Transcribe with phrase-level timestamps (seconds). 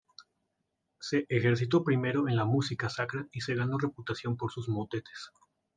[0.99, 5.29] Se ejercitó primero en la música sacra y se ganó reputación por sus motetes.